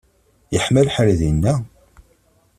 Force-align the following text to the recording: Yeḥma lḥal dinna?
Yeḥma 0.53 0.81
lḥal 0.87 1.09
dinna? 1.19 1.53